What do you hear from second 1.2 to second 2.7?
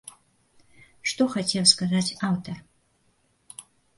хацеў сказаць аўтар?